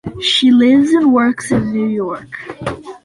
[0.19, 2.51] She lives and works in New York.